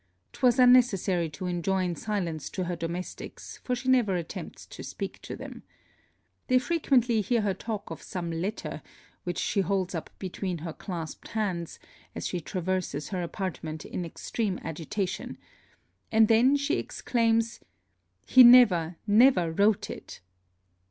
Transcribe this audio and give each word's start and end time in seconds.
'Twas 0.33 0.57
unnecessary 0.57 1.29
to 1.29 1.45
enjoin 1.45 1.95
silence 1.95 2.49
to 2.49 2.63
her 2.63 2.75
domestics, 2.75 3.59
for 3.63 3.75
she 3.75 3.87
never 3.87 4.15
attempts 4.15 4.65
to 4.65 4.81
speak 4.81 5.21
to 5.21 5.35
them. 5.35 5.61
They 6.47 6.57
frequently 6.57 7.21
hear 7.21 7.41
her 7.41 7.53
talk 7.53 7.91
of 7.91 8.01
some 8.01 8.31
letter 8.31 8.81
which 9.25 9.37
she 9.37 9.61
holds 9.61 9.93
up 9.93 10.09
between 10.17 10.57
her 10.57 10.73
clasped 10.73 11.27
hands, 11.27 11.77
as 12.15 12.25
she 12.25 12.41
traverses 12.41 13.09
her 13.09 13.21
apartment 13.21 13.85
in 13.85 14.03
extreme 14.03 14.59
agitation; 14.63 15.37
and 16.11 16.27
then 16.27 16.55
she 16.55 16.79
exclaims 16.79 17.59
_He 18.27 18.43
never 18.43 18.95
never 19.05 19.51
wrote 19.51 19.91
it! 19.91 20.19